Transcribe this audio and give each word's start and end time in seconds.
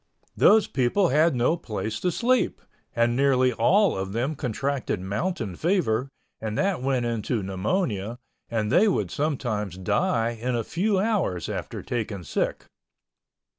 Those 0.35 0.65
people 0.65 1.09
had 1.09 1.35
no 1.35 1.55
place 1.55 1.99
to 1.99 2.11
sleep—and 2.11 3.15
nearly 3.15 3.53
all 3.53 3.95
of 3.95 4.13
them 4.13 4.33
contracted 4.33 4.99
mountain 4.99 5.55
fever 5.55 6.09
and 6.41 6.57
that 6.57 6.81
went 6.81 7.05
into 7.05 7.43
pneumonia 7.43 8.17
and 8.49 8.71
they 8.71 8.87
would 8.87 9.11
sometimes 9.11 9.77
die 9.77 10.31
in 10.41 10.55
a 10.55 10.63
few 10.63 10.97
hours 10.97 11.49
after 11.49 11.83
taking 11.83 12.23
sick. 12.23 12.65